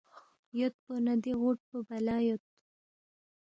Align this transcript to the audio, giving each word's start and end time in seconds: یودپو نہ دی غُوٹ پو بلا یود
یودپو 0.59 0.93
نہ 1.05 1.13
دی 1.23 1.31
غُوٹ 1.39 1.57
پو 1.67 1.77
بلا 1.87 2.17
یود 2.27 2.43